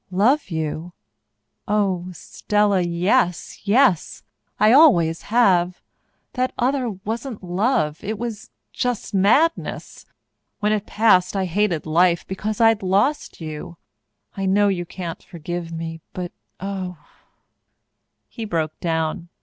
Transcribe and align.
"Love 0.09 0.49
you 0.49 0.93
oh, 1.67 2.07
Estella, 2.09 2.81
yes, 2.81 3.59
yes! 3.67 4.23
I 4.59 4.71
always 4.73 5.21
have. 5.29 5.79
That 6.33 6.51
other 6.57 6.89
wasn't 6.89 7.43
love 7.43 8.03
it 8.03 8.17
was 8.17 8.49
just 8.73 9.13
madness. 9.13 10.07
When 10.59 10.71
it 10.71 10.87
passed 10.87 11.35
I 11.35 11.45
hated 11.45 11.85
life 11.85 12.25
because 12.25 12.59
I'd 12.59 12.81
lost 12.81 13.41
you. 13.41 13.77
I 14.35 14.47
know 14.47 14.69
you 14.69 14.87
can't 14.87 15.21
forgive 15.21 15.71
me, 15.71 16.01
but, 16.13 16.31
oh" 16.59 16.97
He 18.27 18.43
broke 18.43 18.79
down. 18.79 19.29